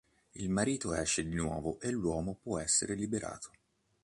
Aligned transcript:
Il 0.33 0.49
marito 0.49 0.95
esce 0.95 1.23
di 1.23 1.35
nuovo 1.35 1.79
e 1.79 1.91
l'uomo 1.91 2.39
può 2.41 2.57
essere 2.57 2.95
liberato. 2.95 3.51